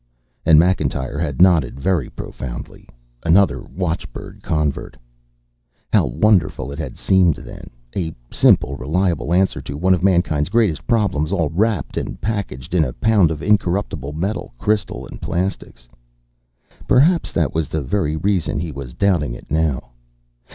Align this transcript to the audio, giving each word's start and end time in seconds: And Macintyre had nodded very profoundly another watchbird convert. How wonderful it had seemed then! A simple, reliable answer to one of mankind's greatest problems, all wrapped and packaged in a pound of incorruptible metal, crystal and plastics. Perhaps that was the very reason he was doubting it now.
And 0.47 0.57
Macintyre 0.57 1.19
had 1.19 1.43
nodded 1.43 1.79
very 1.79 2.09
profoundly 2.09 2.89
another 3.23 3.61
watchbird 3.61 4.41
convert. 4.41 4.97
How 5.93 6.07
wonderful 6.07 6.71
it 6.71 6.79
had 6.79 6.97
seemed 6.97 7.35
then! 7.35 7.69
A 7.95 8.11
simple, 8.31 8.75
reliable 8.77 9.31
answer 9.31 9.61
to 9.61 9.77
one 9.77 9.93
of 9.93 10.01
mankind's 10.01 10.49
greatest 10.49 10.87
problems, 10.87 11.31
all 11.31 11.49
wrapped 11.49 11.97
and 11.97 12.19
packaged 12.19 12.73
in 12.73 12.83
a 12.83 12.93
pound 12.93 13.29
of 13.29 13.43
incorruptible 13.43 14.13
metal, 14.13 14.55
crystal 14.57 15.05
and 15.05 15.21
plastics. 15.21 15.87
Perhaps 16.87 17.31
that 17.33 17.53
was 17.53 17.67
the 17.67 17.83
very 17.83 18.15
reason 18.17 18.57
he 18.59 18.71
was 18.71 18.95
doubting 18.95 19.35
it 19.35 19.51
now. 19.51 19.91